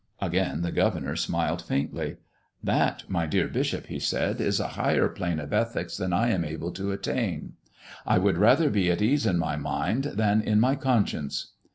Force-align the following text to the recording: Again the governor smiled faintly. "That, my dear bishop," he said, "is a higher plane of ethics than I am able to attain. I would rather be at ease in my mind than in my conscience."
Again 0.19 0.63
the 0.63 0.71
governor 0.71 1.15
smiled 1.15 1.61
faintly. 1.61 2.17
"That, 2.63 3.03
my 3.07 3.27
dear 3.27 3.47
bishop," 3.47 3.85
he 3.85 3.99
said, 3.99 4.41
"is 4.41 4.59
a 4.59 4.69
higher 4.69 5.07
plane 5.07 5.39
of 5.39 5.53
ethics 5.53 5.95
than 5.95 6.11
I 6.11 6.29
am 6.29 6.43
able 6.43 6.71
to 6.71 6.91
attain. 6.91 7.53
I 8.03 8.17
would 8.17 8.39
rather 8.39 8.71
be 8.71 8.89
at 8.89 9.03
ease 9.03 9.27
in 9.27 9.37
my 9.37 9.57
mind 9.57 10.05
than 10.05 10.41
in 10.41 10.59
my 10.59 10.75
conscience." 10.75 11.51